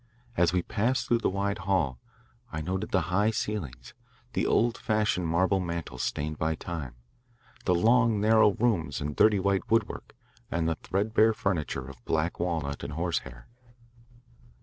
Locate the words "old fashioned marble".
4.47-5.59